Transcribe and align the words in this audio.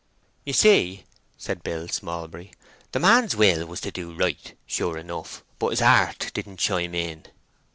"You 0.45 0.53
see," 0.53 1.03
said 1.37 1.61
Billy 1.61 1.87
Smallbury, 1.87 2.53
"The 2.91 2.97
man's 2.97 3.35
will 3.35 3.67
was 3.67 3.79
to 3.81 3.91
do 3.91 4.15
right, 4.15 4.57
sure 4.65 4.97
enough, 4.97 5.43
but 5.59 5.69
his 5.69 5.79
heart 5.81 6.31
didn't 6.33 6.57
chime 6.57 6.95
in." 6.95 7.25